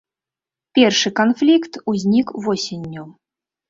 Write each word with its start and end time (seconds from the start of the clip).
Першы 0.79 1.13
канфлікт 1.21 1.73
узнік 1.95 2.37
восенню. 2.45 3.11